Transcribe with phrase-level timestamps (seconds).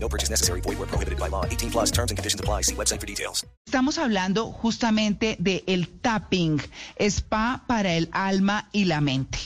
[0.00, 0.60] No purchase necessary.
[0.60, 1.44] Void where prohibited by law.
[1.44, 2.62] 18 plus terms and conditions apply.
[2.62, 3.46] See website for details.
[3.66, 6.60] Estamos hablando justamente de el tapping,
[6.98, 9.38] spa para el alma y la mente.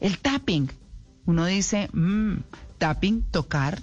[0.00, 0.70] El tapping,
[1.24, 2.42] uno dice, mmm,
[2.78, 3.78] tapping, tocar.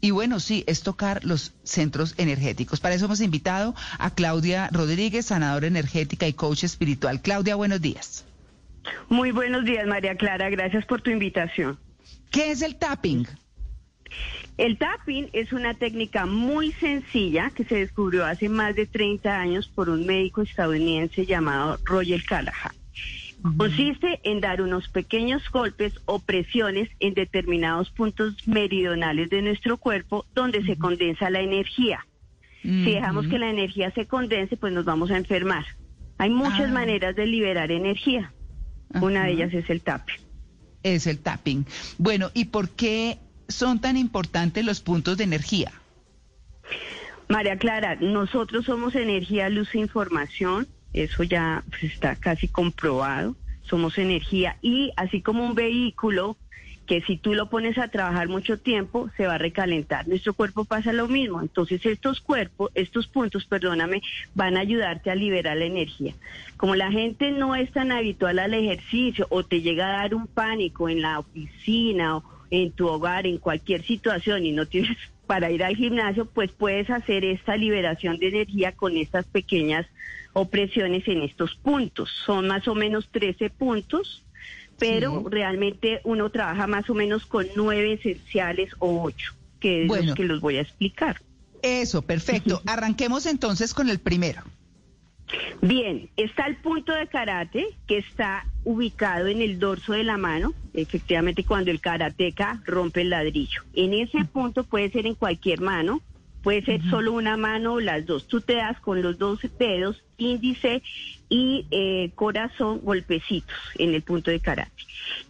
[0.00, 2.78] Y bueno, sí, es tocar los centros energéticos.
[2.78, 7.22] Para eso hemos invitado a Claudia Rodríguez, sanadora energética y coach espiritual.
[7.22, 8.24] Claudia, buenos días.
[9.08, 10.50] Muy buenos días, María Clara.
[10.50, 11.78] Gracias por tu invitación.
[12.30, 13.26] ¿Qué es el tapping?
[14.56, 19.68] El tapping es una técnica muy sencilla que se descubrió hace más de 30 años
[19.68, 22.72] por un médico estadounidense llamado Roger Callahan.
[23.58, 30.24] Consiste en dar unos pequeños golpes o presiones en determinados puntos meridionales de nuestro cuerpo
[30.34, 32.06] donde se condensa la energía.
[32.62, 35.66] Si dejamos que la energía se condense, pues nos vamos a enfermar.
[36.16, 36.72] Hay muchas Ah.
[36.72, 38.32] maneras de liberar energía.
[39.02, 40.16] Una de ellas es el tapping.
[40.82, 41.66] Es el tapping.
[41.98, 43.18] Bueno, ¿y por qué
[43.54, 45.72] son tan importantes los puntos de energía?
[47.28, 53.98] María Clara, nosotros somos energía, luz e información, eso ya pues, está casi comprobado, somos
[53.98, 56.36] energía y así como un vehículo
[56.86, 60.06] que si tú lo pones a trabajar mucho tiempo se va a recalentar.
[60.06, 64.02] Nuestro cuerpo pasa lo mismo, entonces estos cuerpos, estos puntos, perdóname,
[64.34, 66.14] van a ayudarte a liberar la energía.
[66.56, 70.26] Como la gente no es tan habitual al ejercicio o te llega a dar un
[70.26, 75.50] pánico en la oficina o en tu hogar, en cualquier situación y no tienes para
[75.50, 79.86] ir al gimnasio, pues puedes hacer esta liberación de energía con estas pequeñas
[80.34, 82.10] opresiones en estos puntos.
[82.26, 84.24] Son más o menos 13 puntos,
[84.78, 85.26] pero Sí.
[85.30, 90.06] realmente uno trabaja más o menos con nueve esenciales o ocho, que es Bueno.
[90.06, 91.20] los que los voy a explicar.
[91.62, 92.60] Eso, perfecto.
[92.66, 94.42] Arranquemos entonces con el primero.
[95.62, 100.52] Bien, está el punto de karate que está ubicado en el dorso de la mano,
[100.74, 103.62] efectivamente cuando el karateca rompe el ladrillo.
[103.74, 106.02] En ese punto puede ser en cualquier mano,
[106.42, 108.28] puede ser solo una mano o las dos.
[108.28, 110.82] Tú te das con los dos dedos, índice
[111.30, 114.70] y eh, corazón, golpecitos en el punto de karate.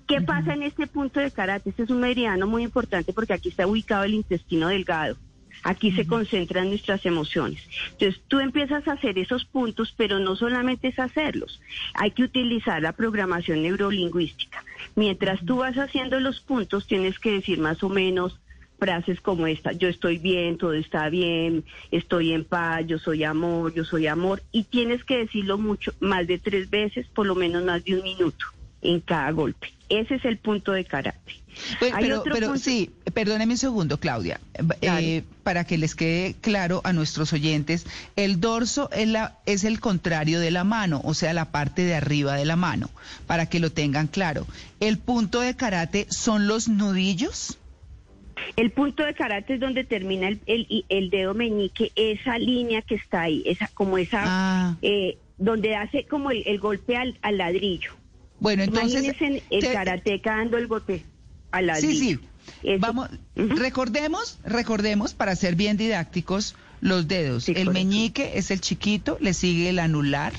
[0.09, 1.71] ¿Qué pasa en este punto de karate?
[1.71, 5.17] Este es un meridiano muy importante porque aquí está ubicado el intestino delgado.
[5.63, 7.63] Aquí se concentran nuestras emociones.
[7.93, 11.61] Entonces tú empiezas a hacer esos puntos, pero no solamente es hacerlos.
[11.95, 14.63] Hay que utilizar la programación neurolingüística.
[14.95, 18.39] Mientras tú vas haciendo los puntos, tienes que decir más o menos
[18.79, 23.73] frases como esta, yo estoy bien, todo está bien, estoy en paz, yo soy amor,
[23.73, 27.65] yo soy amor, y tienes que decirlo mucho, más de tres veces, por lo menos
[27.65, 28.45] más de un minuto
[28.83, 29.73] en cada golpe.
[29.89, 31.33] Ese es el punto de karate.
[31.81, 34.41] Bueno, Hay pero, otro pero punto- sí, perdóneme un segundo, Claudia,
[34.83, 37.87] eh, para que les quede claro a nuestros oyentes,
[38.17, 41.95] el dorso es, la, es el contrario de la mano, o sea, la parte de
[41.95, 42.91] arriba de la mano,
[43.27, 44.47] para que lo tengan claro.
[44.81, 47.57] ¿El punto de karate son los nudillos?
[48.57, 52.97] El punto de karate es donde termina el, el, el dedo meñique, esa línea que
[52.97, 54.77] está ahí, esa como esa, Ah.
[54.83, 57.93] eh, donde hace como el, el golpe al, al ladrillo.
[58.41, 59.05] Bueno, entonces...
[59.05, 61.05] Imagínense el te- karateca dando el golpe
[61.53, 61.93] al ladrillo.
[61.93, 62.21] Sí, sí.
[62.79, 67.45] Vamos, recordemos, recordemos para ser bien didácticos los dedos.
[67.45, 70.33] Sí, el meñique es el chiquito, le sigue el anular,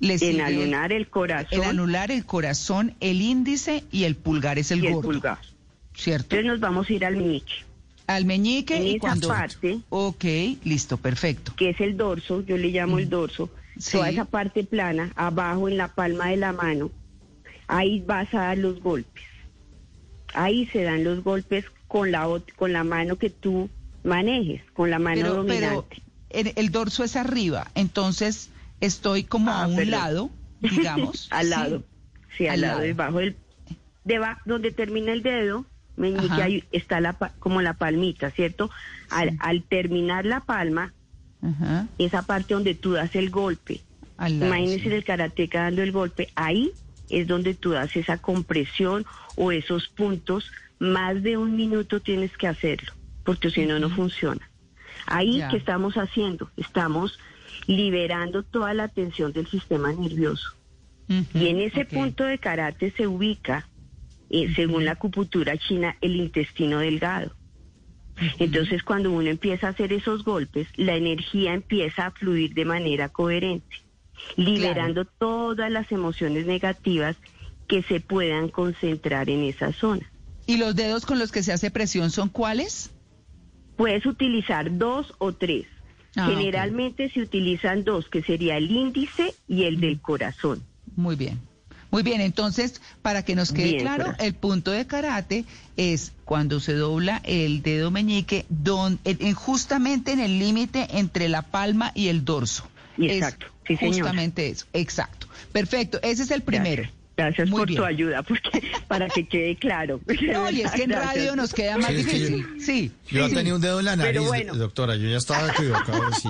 [0.00, 4.70] le sigue alunar el corazón el anular, el corazón, el índice y el pulgar es
[4.70, 5.38] el y el pulgar.
[5.94, 6.36] ¿cierto?
[6.36, 7.54] Entonces nos vamos a ir al meñique,
[8.06, 10.24] Al meñique en y esa cuando parte- Ok,
[10.64, 11.54] listo, perfecto.
[11.56, 13.80] que es el dorso, yo le llamo el dorso, Mm.
[13.80, 13.92] Sí.
[13.92, 16.90] toda esa parte plana, abajo en la palma de la mano,
[17.66, 19.22] ahí vas a dar los golpes.
[20.34, 22.26] Ahí se dan los golpes con la,
[22.56, 23.70] con la mano que tú
[24.04, 26.02] manejes, con la mano Pero, pero dominante.
[26.30, 28.50] el, el dorso es arriba, entonces
[28.80, 30.30] estoy como Ah, a un lado,
[30.60, 31.28] digamos.
[31.30, 31.82] al lado.
[32.36, 32.86] Sí, al, Al lado, lado.
[32.86, 33.36] debajo del...
[34.04, 35.64] Deba, donde termina el dedo,
[35.96, 38.70] meñique, ahí está la, como la palmita, ¿cierto?
[39.10, 40.92] Al, al terminar la palma,
[41.42, 43.80] Ajá, esa parte donde tú das el golpe,
[44.28, 44.94] imagínense sí.
[44.94, 46.70] el karateca dando el golpe, ahí
[47.10, 49.04] es donde tú das esa compresión
[49.36, 52.92] o esos puntos, más de un minuto tienes que hacerlo,
[53.24, 54.48] porque si no, no funciona.
[55.06, 55.48] Ahí, Ya.
[55.48, 56.50] ¿qué estamos haciendo?
[56.56, 57.18] Estamos
[57.66, 60.54] liberando toda la tensión del sistema nervioso.
[61.34, 63.68] Y en ese punto de karate se ubica,
[64.28, 67.32] eh, según la acupuntura china, el intestino delgado.
[68.38, 73.08] Entonces, cuando uno empieza a hacer esos golpes, la energía empieza a fluir de manera
[73.10, 73.76] coherente,
[74.36, 77.16] liberando todas las emociones negativas
[77.68, 80.08] que se puedan concentrar en esa zona.
[80.46, 82.90] ¿Y los dedos con los que se hace presión son cuáles?
[83.76, 85.66] Puedes utilizar dos o tres.
[86.16, 90.62] Ah, Generalmente se utilizan dos, que sería el índice y el del corazón.
[90.94, 91.40] Muy bien.
[91.90, 94.26] Muy bien, entonces, para que nos quede Bien, claro, corazón.
[94.26, 95.44] el punto de karate
[95.76, 101.28] es cuando se dobla el dedo meñique, don, en- en- justamente en el límite entre
[101.28, 102.66] la palma y el dorso.
[102.98, 103.86] Es exacto, sí.
[103.86, 105.26] Justamente eso, exacto.
[105.52, 106.82] Perfecto, ese es el primero.
[106.82, 107.80] Gracias, Gracias Muy por bien.
[107.80, 109.98] tu ayuda, porque para que quede claro.
[110.06, 111.14] No, y es que en Gracias.
[111.14, 112.60] radio nos queda más Sí, es que yo- difícil.
[112.60, 112.92] Sí.
[113.08, 113.34] Yo sí.
[113.34, 114.54] tenía un dedo en la nariz, bueno.
[114.54, 114.96] doctora.
[114.96, 116.02] Yo ya estaba equivocado.
[116.22, 116.28] Sí.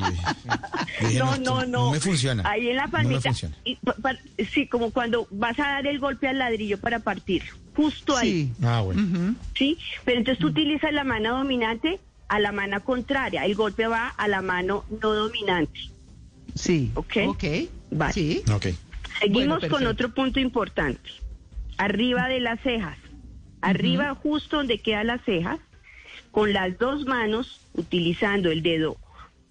[1.01, 1.91] Dije, No, esto no, no.
[1.91, 2.49] me funciona.
[2.49, 3.21] Ahí en la No me palmita.
[3.31, 3.57] funciona.
[3.65, 4.17] y pa- pa-
[4.55, 7.53] sí, como cuando vas a dar el golpe al ladrillo para partirlo.
[7.75, 8.45] Justo ahí.
[8.45, 8.53] Sí.
[8.65, 9.35] Ah, bueno.
[9.59, 9.77] ¿sí?
[10.05, 11.99] Pero entonces tú utilizas la mano dominante
[12.29, 13.45] a la mano contraria.
[13.45, 15.81] El golpe va a la mano no dominante.
[16.55, 16.91] Sí.
[16.95, 17.17] Ok.
[17.27, 17.45] Ok.
[17.91, 18.13] Vale.
[18.13, 18.43] Sí.
[18.53, 18.67] Ok.
[19.21, 21.11] Seguimos con otro punto importante.
[21.79, 22.99] Arriba de las cejas.
[23.61, 25.59] Arriba, justo donde quedan las cejas,
[26.31, 28.97] con las dos manos, utilizando el dedo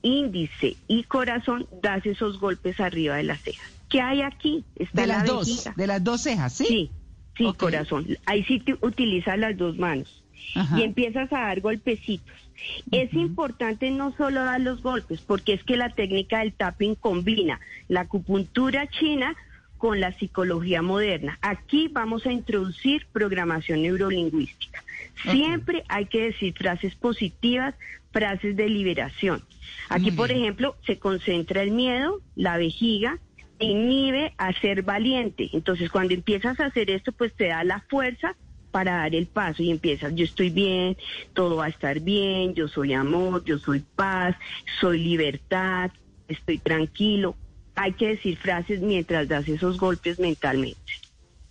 [0.01, 3.67] índice y corazón, das esos golpes arriba de las cejas.
[3.89, 4.63] ¿Qué hay aquí?
[4.75, 5.73] Está De la las dos, vejiga.
[5.75, 6.65] de las dos cejas, ¿sí?
[6.67, 6.91] Sí,
[7.37, 8.05] sí, corazón.
[8.25, 10.79] Ahí sí te utilizas las dos manos Ajá.
[10.79, 12.35] y empiezas a dar golpecitos.
[12.91, 17.59] Es importante no solo dar los golpes, porque es que la técnica del tapping combina
[17.87, 19.35] la acupuntura china
[19.77, 21.37] con la psicología moderna.
[21.41, 24.83] Aquí vamos a introducir programación neurolingüística.
[25.29, 27.75] Siempre hay que decir frases positivas,
[28.11, 29.43] frases de liberación.
[29.89, 33.19] Aquí, por ejemplo, se concentra el miedo, la vejiga,
[33.59, 35.49] te inhibe a ser valiente.
[35.53, 38.35] Entonces, cuando empiezas a hacer esto, pues te da la fuerza
[38.75, 40.97] para dar el paso y empiezas, yo estoy bien,
[41.33, 44.35] todo va a estar bien, yo soy amor, yo soy paz,
[44.81, 45.91] soy libertad,
[46.27, 47.37] estoy tranquilo.
[47.75, 50.77] Hay que decir frases mientras das esos golpes mentalmente.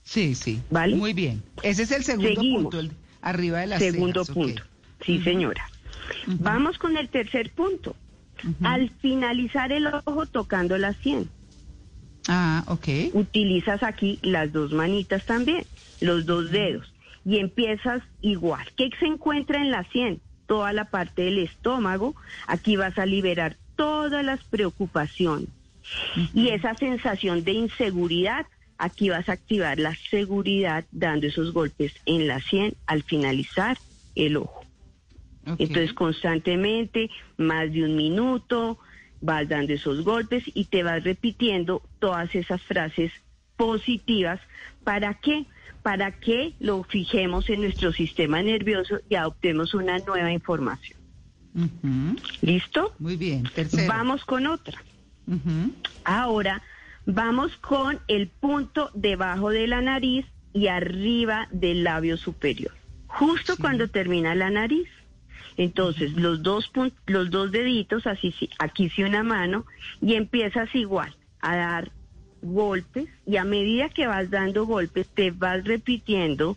[0.03, 0.61] Sí, sí.
[0.69, 0.97] ¿Vale?
[0.97, 1.43] Muy bien.
[1.62, 2.62] Ese es el segundo Seguimos.
[2.65, 2.91] punto, el-
[3.23, 4.62] arriba de las Segundo cejas, punto.
[5.06, 5.67] Sí, señora.
[6.26, 7.97] Vamos con el tercer punto.
[8.62, 11.31] Al finalizar el ojo tocando la sien.
[12.29, 13.15] Ah, ok.
[13.15, 15.65] utilizas aquí las dos manitas también,
[16.03, 16.91] los dos dedos,
[17.25, 18.67] y empiezas igual.
[18.76, 20.21] ¿Qué se encuentra en la sien?
[20.47, 22.15] Toda la parte del estómago.
[22.47, 25.49] Aquí vas a liberar todas las preocupaciones.
[26.32, 28.47] Y esa sensación de inseguridad,
[28.79, 33.79] aquí vas a activar la seguridad dando esos golpes en la sien al finalizar
[34.15, 34.65] el ojo.
[35.47, 38.79] Entonces constantemente, más de un minuto,
[39.21, 43.12] vas dando esos golpes y te vas repitiendo todas esas frases
[43.56, 44.41] positivas.
[44.85, 45.44] ¿Para qué?
[45.84, 50.98] Para que lo fijemos en nuestro sistema nervioso y adoptemos una nueva información.
[52.40, 52.94] ¿Listo?
[52.98, 53.44] Muy bien.
[53.54, 53.86] Tercero.
[53.86, 54.82] Vamos con otra.
[56.04, 56.62] Ahora
[57.04, 62.72] vamos con el punto debajo de la nariz y arriba del labio superior,
[63.06, 64.88] justo cuando termina la nariz.
[65.58, 66.72] Entonces, los dos
[67.06, 69.66] los dos deditos, así sí, aquí sí una mano,
[70.00, 71.92] y empiezas igual a dar
[72.44, 76.56] golpes y a medida que vas dando golpes te vas repitiendo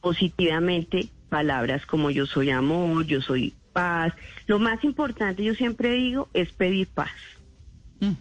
[0.00, 4.12] positivamente palabras como yo soy amor, yo soy paz.
[4.46, 7.10] Lo más importante, yo siempre digo, es pedir paz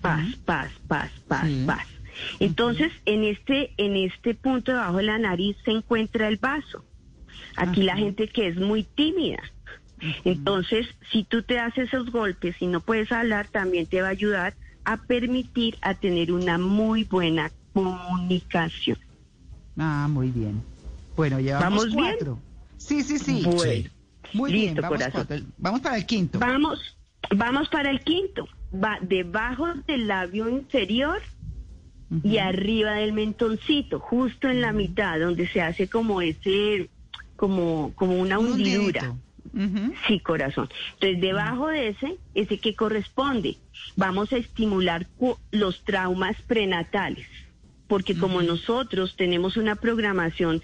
[0.02, 1.64] paz, paz, paz, paz, Sí.
[1.66, 1.88] paz.
[2.40, 6.86] Entonces, en este, en este punto debajo de la nariz se encuentra el vaso.
[7.56, 9.42] Aquí la gente que es muy tímida.
[10.24, 14.12] Entonces, si tú te haces esos golpes y no puedes hablar, también te va a
[14.12, 14.54] ayudar
[14.86, 18.98] a permitir a tener una muy buena comunicación.
[19.78, 20.62] Ah, muy bien.
[21.16, 22.16] Bueno, llevamos ¿Vamos bien?
[22.18, 22.40] cuatro.
[22.78, 23.42] Sí, sí, sí.
[23.46, 23.90] Bueno,
[24.34, 25.26] Muy bien, vamos, corazón.
[25.28, 25.46] cuatro.
[25.58, 26.40] vamos para el quinto.
[26.40, 26.98] Vamos,
[27.36, 28.48] vamos para el quinto.
[28.74, 31.22] Va debajo del labio inferior
[32.24, 36.90] y arriba del mentoncito, justo en la mitad, donde se hace como ese,
[37.38, 39.02] como, como una Un hundidura.
[39.12, 39.18] hundidito.
[40.08, 40.70] Sí, corazón.
[40.94, 43.58] Entonces, debajo de ese, ese que corresponde,
[43.96, 45.08] vamos a estimular
[45.52, 47.28] los traumas prenatales,
[47.88, 50.62] porque como nosotros tenemos una programación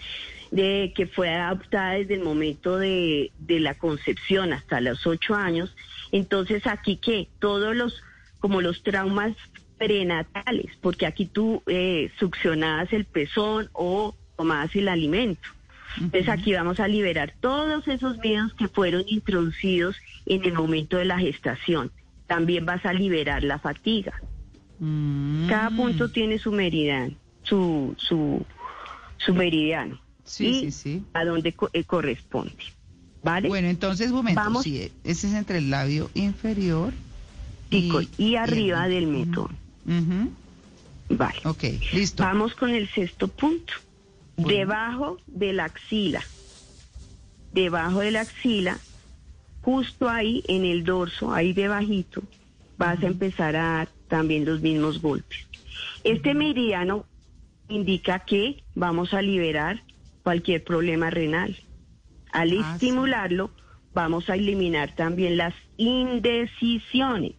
[0.52, 5.76] de que fue adoptada desde el momento de, de la concepción hasta los ocho años,
[6.12, 8.02] entonces aquí que todos los,
[8.40, 9.36] como los traumas
[9.78, 15.50] prenatales, porque aquí tú eh, succionabas el pezón o tomabas el alimento.
[15.96, 21.06] Entonces aquí vamos a liberar todos esos miedos que fueron introducidos en el momento de
[21.06, 21.92] la gestación.
[22.28, 24.14] También vas a liberar la fatiga.
[24.80, 25.48] Mm.
[25.48, 27.14] Cada punto tiene su meridiano,
[27.44, 28.46] su, su,
[29.18, 30.00] su meridiano.
[30.24, 31.04] Sí, y sí, sí.
[31.14, 32.54] a dónde co- eh, corresponde.
[33.24, 33.48] ¿Vale?
[33.48, 34.40] Bueno, entonces, momento.
[34.42, 34.64] Vamos.
[34.64, 36.94] sí, ese es entre el labio inferior
[37.72, 39.58] y, y arriba el- del mentón.
[41.10, 41.40] Vale.
[41.46, 41.64] Ok,
[41.94, 42.24] listo.
[42.24, 43.74] Vamos con el sexto punto.
[44.38, 46.22] Debajo de la axila.
[47.54, 48.78] Debajo de la axila,
[49.62, 52.22] justo ahí en el dorso, ahí debajito,
[52.78, 55.48] vas a empezar a dar también los mismos golpes.
[56.04, 57.06] Este meridiano
[57.68, 59.82] indica que vamos a liberar
[60.24, 61.58] cualquier problema renal.
[62.32, 62.86] Al Ah, sí.
[62.88, 63.50] estimularlo,
[63.94, 67.34] vamos a eliminar también las indecisiones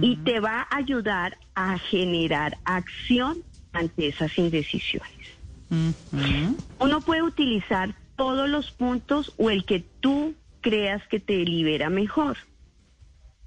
[0.00, 3.38] y te va a ayudar a generar acción
[3.72, 5.21] ante esas indecisiones.
[6.78, 12.36] Uno puede utilizar todos los puntos o el que tú creas que te libera mejor.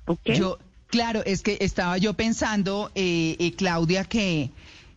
[0.06, 0.32] ¿Ok?
[0.34, 4.50] Yo, claro, es que estaba yo pensando, eh, eh, Claudia, que,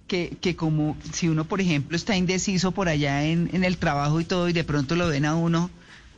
[0.06, 4.20] que, que como si uno, por ejemplo, está indeciso por allá en, en el trabajo
[4.20, 5.70] y todo, y de pronto lo ven a uno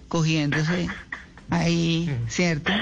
[0.09, 0.89] cogiéndose
[1.51, 2.73] ahí, ¿cierto?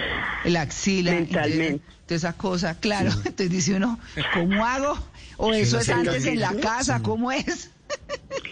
[0.44, 1.12] El axila.
[1.12, 1.66] Mentalmente.
[1.66, 3.11] Entonces, toda esa cosa, claro.
[3.25, 3.99] Entonces dice uno,
[4.35, 4.99] ¿cómo hago?
[5.38, 7.02] O eso es antes en la casa, Sí.
[7.04, 7.70] ¿cómo es?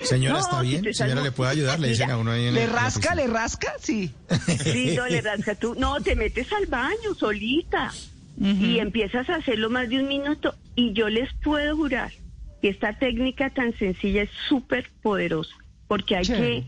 [0.02, 0.94] Señora, No, ¿está bien?
[0.94, 1.80] Señora, ¿le puede ayudar?
[1.80, 3.72] Le dicen a uno ahí en ¿Le el- rasca, le rasca?
[3.80, 4.12] Sí.
[4.62, 5.74] Sí, no le rasca tú.
[5.76, 7.92] No, te metes al baño solita
[8.38, 10.54] y empiezas a hacerlo más de un minuto.
[10.74, 12.12] Y yo les puedo jurar
[12.62, 15.54] que esta técnica tan sencilla es súper poderosa
[15.88, 16.64] porque hay que,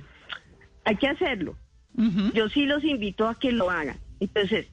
[0.85, 1.57] hay que hacerlo.
[2.35, 3.99] Yo sí los invito a que lo hagan.
[4.21, 4.67] Entonces,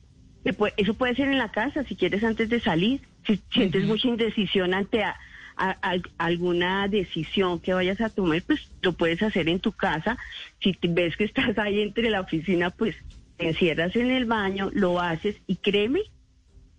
[0.77, 3.01] eso puede ser en la casa, si quieres antes de salir.
[3.27, 5.15] Si sientes mucha indecisión ante a-
[5.57, 10.17] a- a- alguna decisión que vayas a tomar, pues lo puedes hacer en tu casa.
[10.61, 12.95] Si te- ves que estás ahí entre la oficina, pues
[13.37, 16.01] te encierras en el baño, lo haces y créeme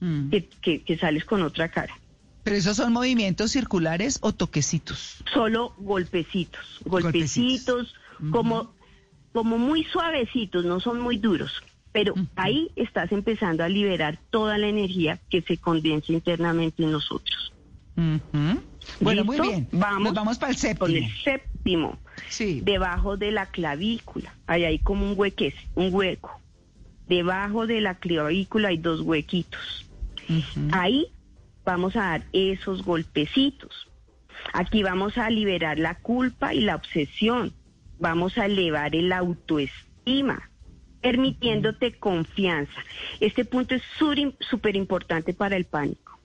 [0.01, 0.31] Mm.
[0.31, 1.95] que, que- que sales con otra cara.
[2.45, 5.17] ¿Pero esos son movimientos circulares o toquecitos?
[5.33, 7.77] Solo golpecitos, Golpecitos.
[7.89, 7.95] golpecitos,
[8.31, 8.73] como,
[9.33, 11.51] como muy suavecitos, no son muy duros.
[11.93, 17.53] Pero ahí estás empezando a liberar toda la energía que se condensa internamente en nosotros.
[19.01, 19.69] Bueno, muy bien.
[19.73, 21.07] Vamos Nos vamos para el Con séptimo.
[21.07, 21.99] el séptimo,
[22.29, 22.61] Sí.
[22.63, 26.41] debajo de la clavícula, ahí hay como un hueque, un hueco.
[27.09, 29.87] Debajo de la clavícula hay dos huequitos.
[30.73, 31.07] Ahí
[31.65, 33.89] vamos a dar esos golpecitos.
[34.53, 37.53] Aquí vamos a liberar la culpa y la obsesión.
[37.99, 40.51] Vamos a elevar el autoestima,
[41.01, 42.73] permitiéndote confianza.
[43.21, 43.83] Este punto es
[44.51, 46.16] súper importante para el pánico.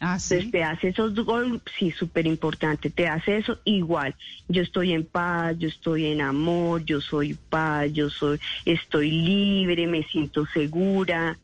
[0.00, 4.14] Ah, Entonces te hace esos golpes, sí, súper importante, te hace eso igual.
[4.48, 9.86] Yo estoy en paz, yo estoy en amor, yo soy paz, yo soy, estoy libre,
[9.86, 11.38] me siento segura.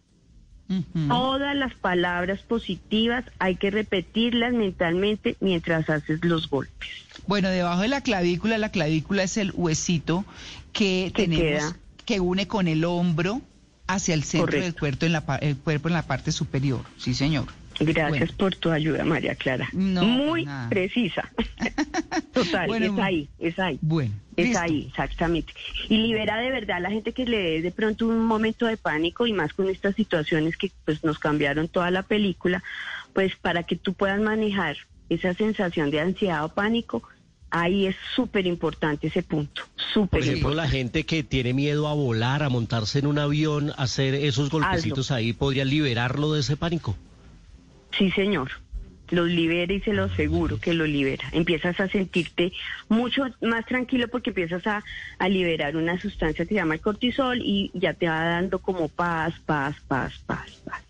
[1.09, 6.89] Todas las palabras positivas hay que repetirlas mentalmente mientras haces los golpes.
[7.27, 10.25] Bueno, debajo de la clavícula, la clavícula es el huesito
[10.73, 11.43] que Que tenemos
[11.73, 11.77] queda.
[12.05, 13.41] que une con el hombro
[13.89, 14.79] hacia el centro del Correcto.
[14.81, 16.83] cuerpo en la pa- el cuerpo en la parte superior.
[16.97, 17.47] Sí, señor.
[17.81, 18.35] Gracias Bueno.
[18.37, 19.69] por tu ayuda, María Clara.
[19.73, 20.69] No, Muy nada.
[20.69, 21.31] precisa.
[22.33, 23.79] Total, Bueno, es ahí, es ahí.
[23.81, 24.61] Bueno, Es listo.
[24.61, 25.53] ahí, exactamente.
[25.89, 28.77] Y libera de verdad a la gente que le dé de pronto un momento de
[28.77, 32.63] pánico y más con estas situaciones que pues nos cambiaron toda la película,
[33.15, 34.77] pues para que tú puedas manejar
[35.09, 37.03] esa sensación de ansiedad o pánico,
[37.51, 40.57] ahí es súper importante ese punto, súper Por ejemplo, importante.
[40.63, 45.11] la gente que tiene miedo a volar, a montarse en un avión, hacer esos golpecitos
[45.11, 46.95] ahí, podría liberarlo de ese pánico.
[47.97, 48.51] Sí, señor.
[49.11, 51.25] Los libera y se lo aseguro que lo libera.
[51.33, 52.53] Empiezas a sentirte
[52.89, 54.85] mucho más tranquilo porque empiezas a,
[55.19, 58.89] a liberar una sustancia que se llama el cortisol y ya te va dando como
[58.89, 60.85] paz, paz, paz, paz, paz.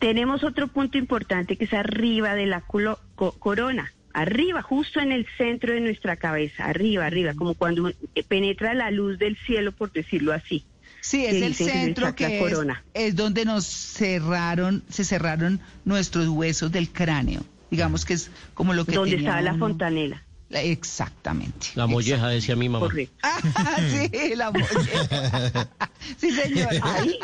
[0.00, 3.92] Tenemos otro punto importante que es arriba de la culo- co- corona.
[4.12, 8.90] Arriba, justo en el centro de nuestra cabeza, arriba, arriba, como cuando eh, penetra la
[8.90, 10.64] luz del cielo, por decirlo así.
[11.08, 12.58] Sí, que es el que centro que es,
[12.94, 17.42] es donde nos cerraron, se cerraron nuestros huesos del cráneo.
[17.70, 19.66] Digamos que es como lo que donde tenía estaba la uno.
[19.66, 20.22] fontanela.
[20.48, 21.68] La- Exactamente.
[21.74, 22.88] La molleja, decía mi mamá.
[23.22, 23.38] Ah,
[23.90, 25.68] sí, la molleja.
[26.18, 26.68] Sí, señor.
[26.82, 27.18] Ahí,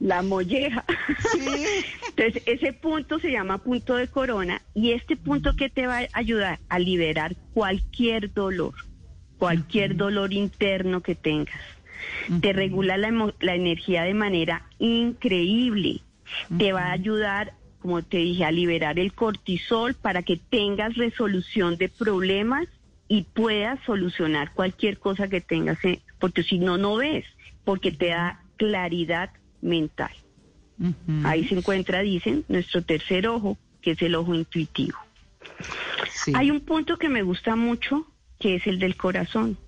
[0.00, 0.84] la molleja.
[1.32, 1.64] Sí.
[2.16, 6.08] Entonces, ese punto se llama punto de corona y este punto que te va a
[6.14, 8.74] ayudar a liberar cualquier dolor,
[9.38, 11.54] cualquier dolor interno que tengas.
[12.40, 16.00] Te regula la, la energía de manera increíble.
[16.58, 21.76] Te va a ayudar, como te dije, a liberar el cortisol para que tengas resolución
[21.76, 22.68] de problemas
[23.08, 25.78] y puedas solucionar cualquier cosa que tengas,
[26.18, 27.24] porque si no, no ves,
[27.64, 29.30] porque te da claridad
[29.62, 30.10] mental.
[31.24, 34.98] Ahí se encuentra, dicen, nuestro tercer ojo, que es el ojo intuitivo.
[36.10, 36.32] Sí.
[36.36, 38.06] Hay un punto que me gusta mucho,
[38.38, 39.58] que es el del corazón.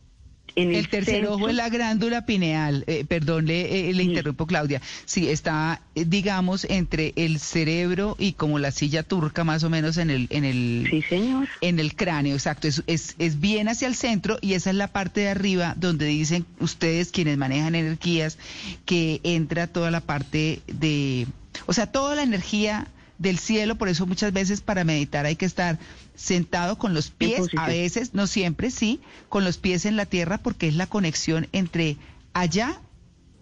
[0.56, 1.34] En el, El tercer centro.
[1.34, 2.84] ojo es la glándula pineal.
[2.86, 4.08] Eh, perdón, le, eh, le Sí.
[4.10, 4.80] interrumpo, Claudia.
[5.04, 9.96] Sí, está, eh, digamos, entre el cerebro y como la silla turca, más o menos
[9.96, 11.48] en el, en el, Sí, señor.
[11.60, 12.68] en el cráneo, exacto.
[12.68, 16.06] Es, es, es bien hacia el centro y esa es la parte de arriba donde
[16.06, 18.38] dicen ustedes, quienes manejan energías,
[18.86, 21.26] que entra toda la parte de,
[21.66, 22.86] o sea, toda la energía
[23.20, 23.76] del cielo.
[23.76, 25.78] Por eso muchas veces para meditar hay que estar
[26.16, 30.38] sentado con los pies, a veces, no siempre, sí, con los pies en la tierra
[30.38, 31.96] porque es la conexión entre
[32.32, 32.80] allá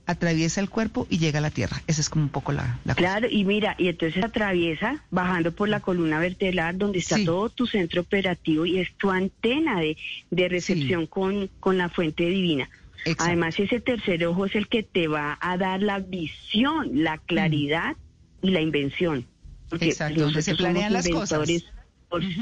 [0.06, 1.82] atraviesa el cuerpo y llega a la tierra.
[1.86, 3.06] Esa es como un poco la, la cosa.
[3.06, 7.26] Claro, y mira, y entonces atraviesa bajando por la columna vertebral donde está Sí.
[7.26, 9.98] todo tu centro operativo y es tu antena de,
[10.30, 12.70] de recepción con, con la fuente divina.
[13.00, 13.24] Exacto.
[13.24, 17.94] Además, ese tercer ojo es el que te va a dar la visión, la claridad
[18.40, 19.26] y la invención.
[19.68, 21.46] Porque Exacto, donde se planean las cosas.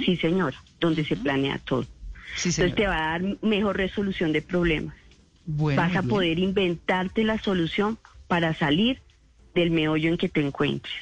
[0.04, 1.82] Sí, señor, donde se planea todo.
[2.36, 2.74] Sí, Entonces señora.
[2.76, 4.94] te va a dar mejor resolución de problemas.
[5.44, 6.08] Bueno, Vas a bien.
[6.10, 9.00] poder inventarte la solución para salir
[9.54, 10.94] del meollo en que te encuentres.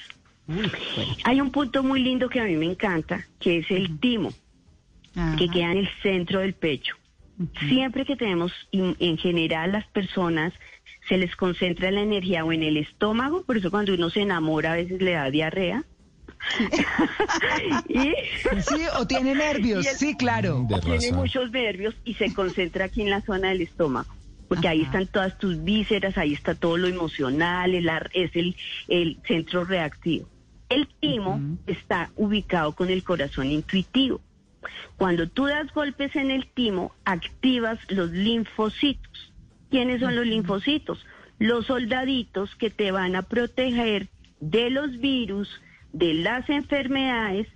[1.24, 4.32] Hay un punto muy lindo que a mí me encanta, que es el timo,
[5.38, 6.94] que queda en el centro del pecho.
[7.68, 10.52] Siempre que tenemos, in- en general, las personas
[11.08, 14.72] se les concentra la energía o en el estómago, por eso cuando uno se enamora
[14.72, 15.84] a veces le da diarrea.
[17.88, 18.14] Y
[18.62, 20.64] Sí, o tiene nervios, el- sí, claro.
[20.68, 24.12] De tiene muchos nervios y se concentra aquí en la zona del estómago.
[24.48, 28.54] Porque ahí están todas tus vísceras, ahí está todo lo emocional, el ar- es el,
[28.88, 30.28] el centro reactivo.
[30.68, 34.20] El timo está ubicado con el corazón intuitivo.
[34.96, 39.32] Cuando tú das golpes en el timo, activas los linfocitos.
[39.70, 41.04] ¿Quiénes son los linfocitos?
[41.38, 44.08] Los soldaditos que te van a proteger
[44.40, 45.48] de los virus,
[45.94, 47.46] de las enfermedades,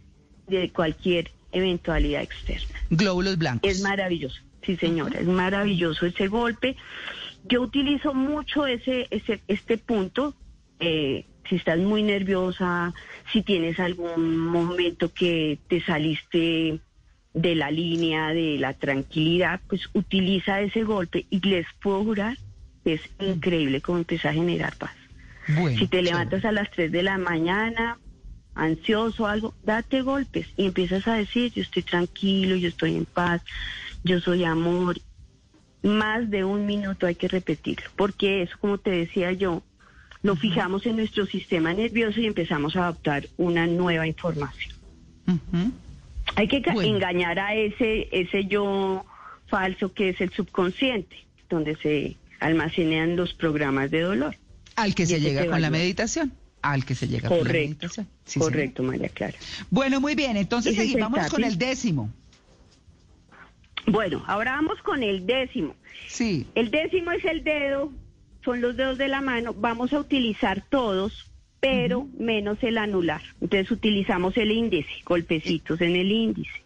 [0.46, 2.78] de cualquier eventualidad externa.
[2.88, 3.70] Glóbulos blancos.
[3.70, 6.76] Es maravilloso, sí señora, es maravilloso ese golpe.
[7.44, 10.34] Yo utilizo mucho ese, ese este punto.
[10.80, 12.92] eh, si estás muy nerviosa,
[13.32, 16.78] si tienes algún momento que te saliste
[17.32, 22.36] de la línea de la tranquilidad, pues utiliza ese golpe y les puedo jurar
[22.84, 24.92] que es increíble cómo empieza a generar paz.
[25.56, 27.98] Bueno, Si te levantas a las 3 de la mañana,
[28.58, 33.04] ansioso o algo, date golpes y empiezas a decir, yo estoy tranquilo, yo estoy en
[33.06, 33.40] paz,
[34.04, 34.98] yo soy amor.
[35.82, 39.62] Más de un minuto hay que repetirlo, porque eso, como te decía yo,
[40.22, 44.74] lo fijamos en nuestro sistema nervioso y empezamos a adoptar una nueva información.
[46.34, 46.96] Hay que Bueno.
[46.96, 49.04] engañar a ese, ese yo
[49.46, 51.16] falso que es el subconsciente,
[51.48, 54.36] donde se almacenan los programas de dolor.
[54.76, 56.32] Al que Y se llega con la meditación.
[56.62, 57.88] Al que se llega la Correcto.
[58.24, 59.38] Sí, correcto, María Clara.
[59.70, 60.36] Bueno, muy bien.
[60.36, 62.10] Entonces seguimos con el décimo.
[63.86, 65.74] Bueno, ahora vamos con el décimo.
[66.08, 66.46] Sí.
[66.54, 67.92] El décimo es el dedo,
[68.44, 69.54] son los dedos de la mano.
[69.54, 73.22] Vamos a utilizar todos, pero menos el anular.
[73.40, 76.62] Entonces utilizamos el índice, golpecitos en el índice,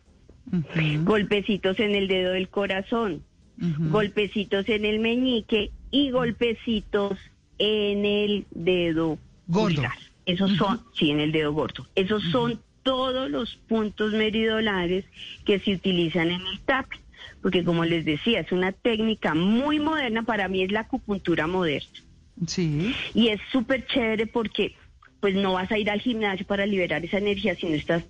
[1.05, 3.23] golpecitos en el dedo del corazón,
[3.57, 7.19] golpecitos en el meñique y golpecitos
[7.59, 9.77] en el dedo Gordo.
[9.77, 9.99] pulgar.
[10.25, 11.87] Esos son, sí, en el dedo gordo.
[11.95, 15.05] Esos son todos los puntos meridionales
[15.45, 17.01] que se utilizan en el tapping.
[17.41, 22.01] Porque como les decía, es una técnica muy moderna, para mí es la acupuntura moderna.
[22.47, 22.95] Sí.
[23.15, 24.75] Y es súper chévere porque
[25.21, 28.05] pues no vas a ir al gimnasio para liberar esa energía si no estás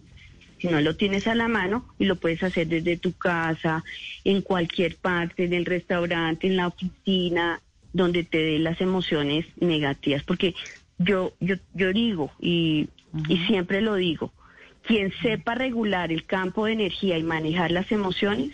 [0.59, 3.83] si no lo tienes a la mano y lo puedes hacer desde tu casa,
[4.23, 7.61] en cualquier parte, en el restaurante, en la oficina,
[7.93, 10.23] donde te dé las emociones negativas.
[10.23, 10.55] Porque
[10.99, 12.89] yo, yo, yo digo, y,
[13.29, 14.33] y siempre lo digo,
[14.83, 18.51] quien sepa regular el campo de energía y manejar las emociones,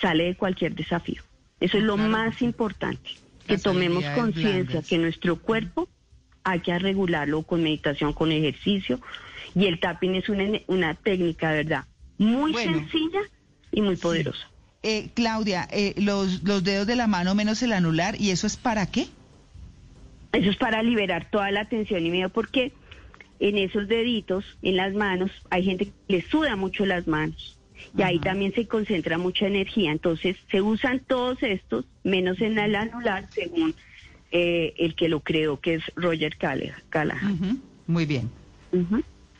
[0.00, 1.22] sale de cualquier desafío.
[1.60, 3.10] Eso es lo Claro más importante,
[3.46, 5.88] que tomemos conciencia que nuestro cuerpo
[6.44, 9.00] hay que regularlo con meditación, con ejercicio,
[9.54, 11.84] y el tapping es una, una técnica, ¿verdad?
[12.16, 12.78] Muy Bueno.
[12.78, 13.20] sencilla
[13.72, 14.48] y muy poderosa.
[14.82, 18.56] Eh, Claudia, eh, los, los dedos de la mano menos el anular, ¿y eso es
[18.56, 19.08] para qué?
[20.32, 22.72] Eso es para liberar toda la tensión y miedo, porque
[23.40, 27.56] en esos deditos, en las manos, hay gente que le suda mucho las manos.
[27.96, 29.92] Y ahí también se concentra mucha energía.
[29.92, 33.74] Entonces, se usan todos estos, menos en el anular, según
[34.32, 37.32] eh, el que lo creó, que es Roger Callahan.
[37.32, 38.28] Ujú, Muy bien.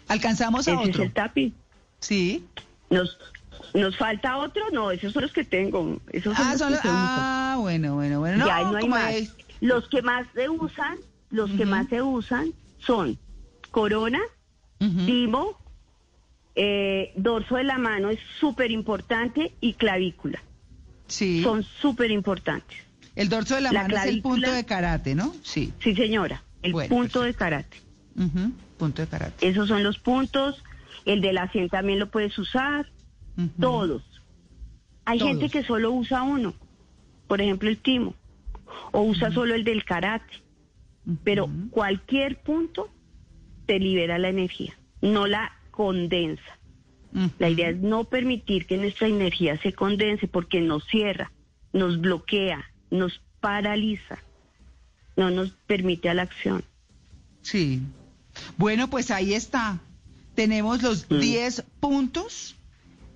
[0.06, 1.02] Alcanzamos a Ese es otro.
[1.02, 1.54] el tapping.
[1.98, 2.44] Sí.
[2.90, 3.18] ¿Nos,
[3.74, 4.62] ¿Nos falta otro?
[4.72, 6.00] No, esos son los que tengo.
[6.12, 6.94] Esos son Ah, los son que los- usan.
[6.96, 8.38] ah, bueno, bueno, bueno.
[8.38, 9.14] No, ya no hay más.
[9.14, 10.98] es- Los que más se usan,
[11.30, 13.18] los que más se usan son
[13.70, 14.20] corona,
[14.78, 15.58] timo,
[16.54, 20.42] eh, dorso de la mano es súper importante y clavícula.
[21.06, 21.42] Sí.
[21.42, 22.76] son súper importantes.
[23.16, 24.34] El dorso de la, La mano es el clavícula.
[24.34, 25.34] punto de karate, ¿no?
[25.42, 25.72] Sí.
[25.82, 27.78] Sí, señora, el Bueno, punto de karate.
[28.78, 29.48] Punto de karate.
[29.48, 30.62] Esos son los puntos.
[31.04, 32.90] El de la 100 también lo puedes usar.
[33.60, 34.02] Todos.
[35.04, 35.30] Hay Todos.
[35.30, 36.52] gente que solo usa uno.
[37.26, 38.14] Por ejemplo, el timo.
[38.92, 40.32] O usa solo el del karate.
[41.24, 42.90] Pero cualquier punto
[43.66, 44.76] te libera la energía.
[45.00, 46.42] No la condensa.
[47.38, 51.32] La idea es no permitir que nuestra energía se condense porque nos cierra,
[51.72, 54.18] nos bloquea, nos paraliza,
[55.16, 56.62] no nos permite a la acción.
[57.40, 57.80] Sí.
[58.58, 59.78] Bueno, pues ahí está.
[60.34, 61.18] Tenemos los Mm.
[61.20, 62.54] 10 puntos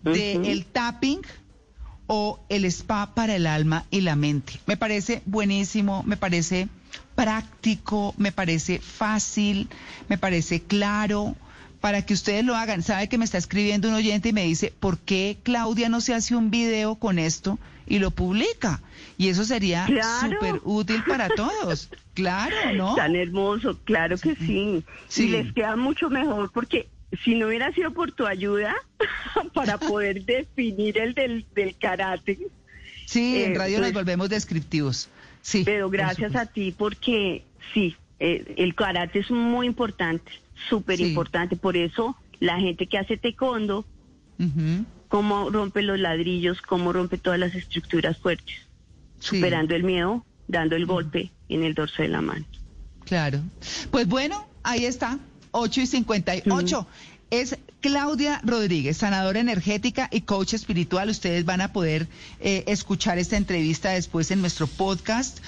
[0.03, 0.51] del Ujú.
[0.51, 1.21] el tapping
[2.07, 4.61] o el spa para el alma y la mente.
[4.67, 6.69] Me parece buenísimo, me parece
[7.15, 9.69] práctico, me parece fácil,
[10.09, 11.35] me parece claro
[11.81, 12.83] para que ustedes lo hagan.
[12.83, 16.15] Sabe que me está escribiendo un oyente y me dice, ¿por qué Claudia no se
[16.15, 18.81] hace un video con esto y lo publica?
[19.19, 20.31] Y eso sería Claro.
[20.33, 21.89] súper útil para todos.
[22.15, 22.95] Claro, ¿no?
[22.95, 24.85] Tan hermoso, claro que sí.
[25.09, 25.23] Sí.
[25.25, 26.87] Y les queda mucho mejor porque
[27.25, 28.75] si no hubiera sido por tu ayuda
[29.55, 32.39] para poder definir el del, del karate,
[33.07, 35.09] Sí, en Eh, radio nos pues- volvemos descriptivos.
[35.43, 35.63] Sí.
[35.65, 37.45] pero gracias a ti porque
[37.75, 40.31] sí, eh, el karate es muy importante,
[40.69, 41.07] súper Sí.
[41.09, 41.57] importante.
[41.57, 43.85] Por eso la gente que hace taekwondo,
[44.39, 48.55] Ujú, cómo rompe los ladrillos, cómo rompe todas las estructuras fuertes.
[49.19, 52.45] sí, superando el miedo, dando el golpe en el dorso de la mano.
[53.05, 53.41] Claro.
[53.91, 55.19] Pues bueno, ahí está,
[55.53, 56.87] 8 y 58.
[57.31, 61.09] Es Claudia Rodríguez, sanadora energética y coach espiritual.
[61.09, 62.09] Ustedes van a poder
[62.41, 65.39] eh, escuchar esta entrevista después en nuestro podcast.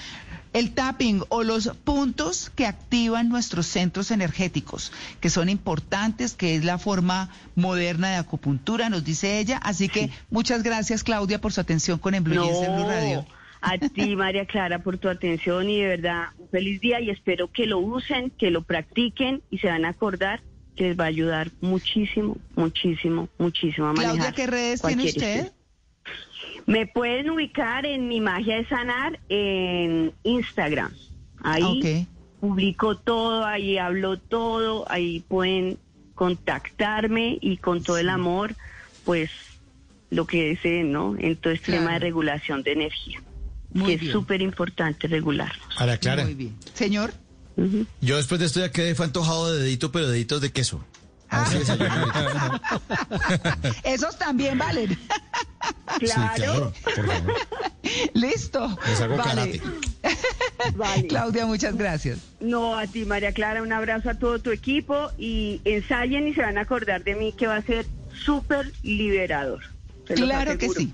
[0.53, 6.63] El tapping o los puntos que activan nuestros centros energéticos, que son importantes, que es
[6.63, 9.57] la forma moderna de acupuntura, nos dice ella.
[9.57, 13.25] Así que muchas gracias, Claudia, por su atención con En Blue Jeans en Blue Radio.
[13.65, 17.51] A ti, María Clara, por tu atención y de verdad, un feliz día y espero
[17.51, 20.41] que lo usen, que lo practiquen y se van a acordar
[20.75, 24.15] que les va a ayudar muchísimo, muchísimo, muchísimo a manejar.
[24.17, 25.51] Claudia, ¿qué redes tiene usted?
[26.67, 30.91] Me pueden ubicar en mi magia de sanar en Instagram.
[31.43, 32.07] Ahí Ok.
[32.39, 35.77] publico todo, ahí hablo todo, ahí pueden
[36.13, 38.55] contactarme y con todo el amor,
[39.05, 39.31] pues
[40.09, 41.15] lo que deseen, ¿no?
[41.17, 43.21] En todo este tema de regulación de energía,
[43.75, 45.75] Muy que es súper importante regularnos.
[45.99, 46.55] Clara, Muy bien.
[46.73, 47.13] Señor.
[48.01, 50.83] Yo después de esto ya quedé fue antojado de dedito, pero deditos de queso.
[51.29, 52.61] A ver si desayuno ahorita.
[53.83, 54.89] Esos también valen.
[55.99, 57.33] Sí, claro, por favor.
[58.13, 58.77] Listo.
[58.87, 59.29] Les hago Vale.
[59.29, 59.61] karate.
[60.75, 61.07] Vale.
[61.07, 62.19] Claudia, muchas gracias.
[62.39, 66.41] No, a ti, María Clara, un abrazo a todo tu equipo y ensayen y se
[66.41, 69.63] van a acordar de mí que va a ser súper liberador.
[70.05, 70.93] Claro que sí.